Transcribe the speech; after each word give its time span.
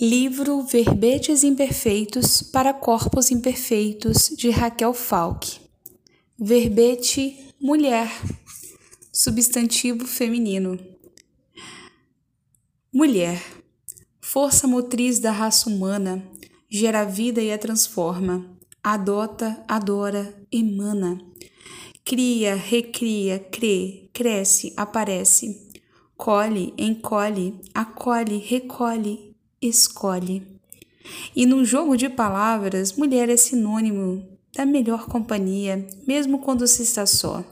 Livro 0.00 0.62
Verbetes 0.62 1.44
Imperfeitos 1.44 2.40
para 2.40 2.72
Corpos 2.72 3.30
Imperfeitos, 3.30 4.32
de 4.34 4.48
Raquel 4.48 4.94
Falck. 4.94 5.60
Verbete 6.38 7.36
mulher, 7.60 8.10
substantivo 9.12 10.06
feminino. 10.06 10.78
Mulher, 12.90 13.44
força 14.22 14.66
motriz 14.66 15.18
da 15.18 15.32
raça 15.32 15.68
humana, 15.68 16.26
gera 16.66 17.00
a 17.00 17.04
vida 17.04 17.42
e 17.42 17.52
a 17.52 17.58
transforma, 17.58 18.56
adota, 18.82 19.62
adora, 19.68 20.34
emana. 20.50 21.18
Cria, 22.06 22.54
recria, 22.54 23.38
crê, 23.38 24.08
cresce, 24.14 24.72
aparece, 24.78 25.70
colhe, 26.16 26.72
encolhe, 26.78 27.60
acolhe, 27.74 28.38
recolhe, 28.38 29.29
escolhe. 29.60 30.46
E 31.34 31.44
no 31.44 31.64
jogo 31.64 31.96
de 31.96 32.08
palavras, 32.08 32.92
mulher 32.92 33.28
é 33.28 33.36
sinônimo 33.36 34.26
da 34.54 34.64
melhor 34.64 35.06
companhia, 35.06 35.86
mesmo 36.06 36.40
quando 36.40 36.66
se 36.66 36.82
está 36.82 37.06
só. 37.06 37.44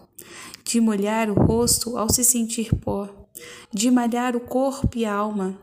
De 0.64 0.80
molhar 0.80 1.30
o 1.30 1.34
rosto 1.34 1.96
ao 1.96 2.12
se 2.12 2.24
sentir 2.24 2.74
pó, 2.76 3.08
de 3.72 3.90
malhar 3.90 4.36
o 4.36 4.40
corpo 4.40 4.96
e 4.96 5.04
a 5.04 5.14
alma, 5.14 5.58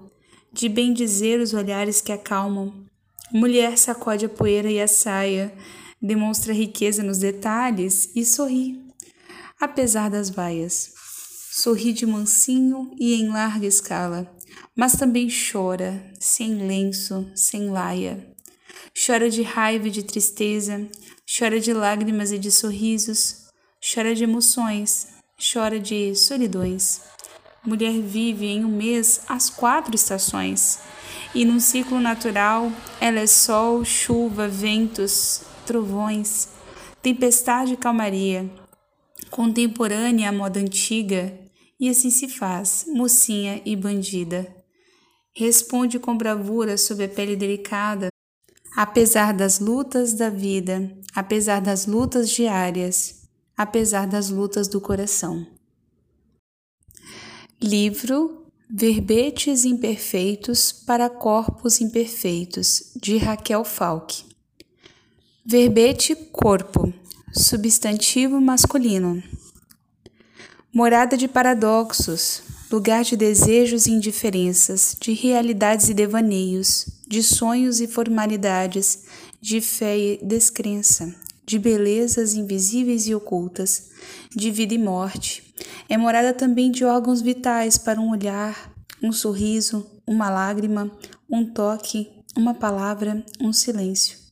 de 0.52 0.70
bem 0.70 0.94
dizer 0.94 1.40
os 1.40 1.54
olhares 1.54 2.02
que 2.02 2.12
acalmam. 2.12 2.86
Mulher 3.32 3.78
sacode 3.78 4.26
a 4.26 4.30
poeira 4.30 4.72
e 4.72 4.80
a 4.80 4.88
saia, 4.88 5.54
demonstra 6.02 6.54
riqueza 6.54 7.04
nos 7.04 7.20
detalhes 7.20 8.10
e 8.16 8.24
sorri, 8.24 8.82
apesar 9.60 10.10
das 10.10 10.30
vaias. 10.30 10.94
Sorri 11.52 11.94
de 11.94 12.06
mansinho 12.06 12.92
e 13.00 13.16
em 13.16 13.30
larga 13.30 13.66
escala, 13.66 14.35
mas 14.76 14.94
também 14.94 15.28
chora, 15.30 16.04
sem 16.20 16.68
lenço, 16.68 17.30
sem 17.36 17.70
laia. 17.70 18.28
Chora 19.06 19.30
de 19.30 19.42
raiva 19.42 19.88
e 19.88 19.92
de 19.92 20.04
tristeza, 20.04 20.88
chora 21.26 21.60
de 21.60 21.74
lágrimas 21.74 22.32
e 22.32 22.38
de 22.38 22.52
sorrisos, 22.52 23.46
chora 23.82 24.14
de 24.14 24.24
emoções, 24.24 25.08
chora 25.38 25.80
de 25.80 26.16
solidões. 26.16 27.02
Mulher 27.66 28.00
vive 28.02 28.46
em 28.46 28.64
um 28.64 28.70
mês 28.70 29.22
as 29.28 29.50
quatro 29.50 29.96
estações, 29.96 30.80
e 31.34 31.44
num 31.44 31.60
ciclo 31.60 32.00
natural 32.00 32.72
ela 33.02 33.20
é 33.20 33.28
sol, 33.28 33.84
chuva, 33.84 34.48
ventos, 34.48 35.42
trovões, 35.66 36.50
tempestade 37.02 37.74
e 37.74 37.78
calmaria. 37.78 38.50
Contemporânea 39.30 40.30
à 40.30 40.32
moda 40.32 40.60
antiga, 40.60 41.45
e 41.80 41.90
assim 41.90 42.10
se 42.10 42.28
faz, 42.28 42.86
mocinha 42.88 43.62
e 43.66 43.76
bandida. 43.76 44.54
Responde 45.34 46.00
com 46.00 46.18
bravura 46.18 46.78
sob 46.78 47.04
a 47.04 47.10
pele 47.10 47.36
delicada, 47.36 48.08
apesar 48.76 49.34
das 49.34 49.60
lutas 49.60 50.14
da 50.14 50.30
vida, 50.30 50.98
apesar 51.14 51.60
das 51.60 51.86
lutas 51.86 52.30
diárias, 52.30 53.28
apesar 53.56 54.08
das 54.08 54.30
lutas 54.30 54.68
do 54.68 54.80
coração. 54.80 55.46
Livro 57.62 58.46
Verbetes 58.70 59.64
Imperfeitos 59.64 60.72
para 60.72 61.10
Corpos 61.10 61.80
Imperfeitos, 61.80 62.92
de 62.96 63.18
Raquel 63.18 63.64
Falck. 63.64 64.26
Verbete 65.46 66.16
corpo, 66.16 66.92
substantivo 67.32 68.42
masculino. 68.42 69.22
Morada 70.76 71.16
de 71.16 71.26
paradoxos, 71.26 72.44
lugar 72.70 73.06
de 73.06 73.16
desejos 73.16 73.86
e 73.86 73.92
indiferenças, 73.92 74.94
de 75.00 75.14
realidades 75.14 75.88
e 75.88 75.94
devaneios, 75.94 76.86
de 77.08 77.24
sonhos 77.24 77.80
e 77.80 77.88
formalidades, 77.88 79.06
de 79.40 79.62
fé 79.62 79.98
e 79.98 80.20
descrença, 80.22 81.16
de 81.46 81.58
belezas 81.58 82.34
invisíveis 82.34 83.08
e 83.08 83.16
ocultas, 83.16 83.92
de 84.36 84.52
vida 84.52 84.74
e 84.74 84.78
morte. 84.78 85.56
É 85.88 85.96
morada 85.96 86.34
também 86.34 86.70
de 86.70 86.84
órgãos 86.84 87.22
vitais 87.22 87.78
para 87.78 88.02
um 88.02 88.12
olhar, 88.12 88.70
um 89.02 89.14
sorriso, 89.14 89.90
uma 90.06 90.30
lágrima, 90.30 90.92
um 91.30 91.46
toque, 91.46 92.12
uma 92.36 92.54
palavra, 92.54 93.24
um 93.40 93.54
silêncio. 93.54 94.25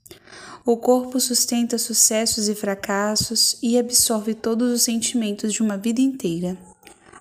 O 0.66 0.78
corpo 0.78 1.20
sustenta 1.20 1.78
sucessos 1.78 2.48
e 2.48 2.56
fracassos 2.56 3.58
e 3.62 3.78
absorve 3.78 4.34
todos 4.34 4.72
os 4.72 4.84
sentimentos 4.84 5.54
de 5.54 5.62
uma 5.62 5.78
vida 5.78 6.02
inteira 6.02 6.58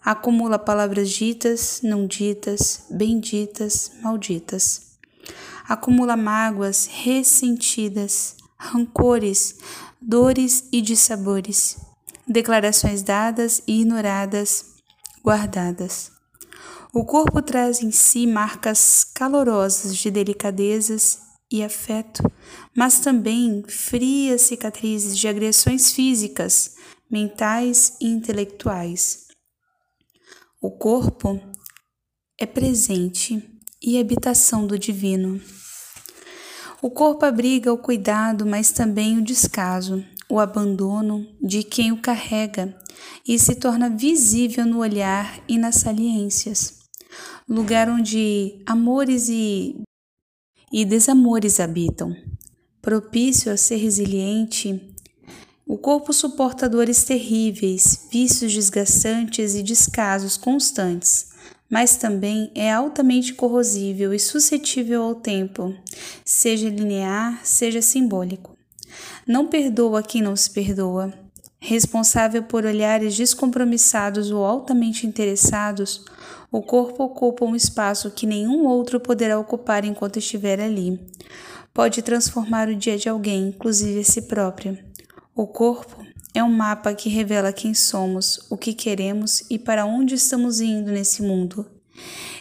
acumula 0.04 0.58
palavras 0.58 1.10
ditas, 1.10 1.80
não 1.82 2.06
ditas, 2.06 2.86
benditas, 2.90 3.92
malditas. 4.02 4.92
Acumula 5.68 6.16
mágoas 6.16 6.88
ressentidas, 6.90 8.36
rancores, 8.58 9.56
dores 10.00 10.64
e 10.72 10.82
dissabores, 10.82 11.76
declarações 12.26 13.02
dadas 13.02 13.62
e 13.66 13.80
ignoradas, 13.80 14.64
guardadas. 15.22 16.10
O 16.92 17.04
corpo 17.04 17.40
traz 17.40 17.80
em 17.80 17.92
si 17.92 18.26
marcas 18.26 19.04
calorosas 19.04 19.96
de 19.96 20.10
delicadezas 20.10 21.20
e 21.52 21.62
afeto, 21.62 22.22
mas 22.74 23.00
também 23.00 23.62
frias 23.68 24.42
cicatrizes 24.42 25.16
de 25.16 25.28
agressões 25.28 25.92
físicas, 25.92 26.76
mentais 27.10 27.96
e 28.00 28.08
intelectuais. 28.08 29.26
O 30.60 30.70
corpo 30.70 31.38
é 32.38 32.46
presente 32.46 33.46
e 33.82 33.98
habitação 33.98 34.66
do 34.66 34.78
divino. 34.78 35.40
O 36.80 36.90
corpo 36.90 37.26
abriga 37.26 37.72
o 37.72 37.78
cuidado, 37.78 38.46
mas 38.46 38.72
também 38.72 39.18
o 39.18 39.24
descaso, 39.24 40.04
o 40.28 40.40
abandono 40.40 41.26
de 41.40 41.62
quem 41.62 41.92
o 41.92 42.00
carrega 42.00 42.76
e 43.28 43.38
se 43.38 43.56
torna 43.56 43.90
visível 43.90 44.64
no 44.64 44.78
olhar 44.78 45.40
e 45.46 45.58
nas 45.58 45.76
saliências. 45.76 46.80
Lugar 47.48 47.88
onde 47.88 48.62
amores 48.66 49.28
e, 49.28 49.82
e 50.72 50.84
desamores 50.84 51.60
habitam. 51.60 52.16
Propício 52.80 53.52
a 53.52 53.56
ser 53.56 53.76
resiliente 53.76 54.92
o 55.72 55.78
corpo 55.78 56.12
suporta 56.12 56.68
dores 56.68 57.02
terríveis, 57.02 58.06
vícios 58.10 58.52
desgastantes 58.52 59.54
e 59.54 59.62
descasos 59.62 60.36
constantes, 60.36 61.28
mas 61.70 61.96
também 61.96 62.50
é 62.54 62.70
altamente 62.70 63.32
corrosível 63.32 64.12
e 64.12 64.18
suscetível 64.18 65.02
ao 65.02 65.14
tempo, 65.14 65.74
seja 66.24 66.68
linear, 66.68 67.40
seja 67.42 67.80
simbólico. 67.80 68.54
Não 69.26 69.46
perdoa 69.46 70.02
quem 70.02 70.20
não 70.20 70.36
se 70.36 70.50
perdoa. 70.50 71.14
Responsável 71.58 72.42
por 72.42 72.66
olhares 72.66 73.16
descompromissados 73.16 74.30
ou 74.30 74.44
altamente 74.44 75.06
interessados, 75.06 76.04
o 76.52 76.60
corpo 76.60 77.02
ocupa 77.02 77.46
um 77.46 77.56
espaço 77.56 78.10
que 78.10 78.26
nenhum 78.26 78.66
outro 78.66 79.00
poderá 79.00 79.38
ocupar 79.38 79.86
enquanto 79.86 80.18
estiver 80.18 80.60
ali. 80.60 81.00
Pode 81.72 82.02
transformar 82.02 82.68
o 82.68 82.76
dia 82.76 82.98
de 82.98 83.08
alguém, 83.08 83.48
inclusive 83.48 84.00
a 84.00 84.04
si 84.04 84.20
próprio. 84.22 84.78
O 85.34 85.46
corpo 85.46 86.04
é 86.34 86.44
um 86.44 86.52
mapa 86.52 86.94
que 86.94 87.08
revela 87.08 87.54
quem 87.54 87.72
somos, 87.72 88.46
o 88.50 88.58
que 88.58 88.74
queremos 88.74 89.44
e 89.50 89.58
para 89.58 89.86
onde 89.86 90.14
estamos 90.14 90.60
indo 90.60 90.92
nesse 90.92 91.22
mundo. 91.22 91.64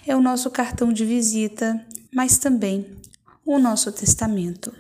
É 0.05 0.13
o 0.13 0.22
nosso 0.22 0.51
cartão 0.51 0.91
de 0.91 1.05
visita, 1.05 1.79
mas 2.13 2.38
também 2.38 2.85
o 3.45 3.57
nosso 3.57 3.93
testamento. 3.93 4.73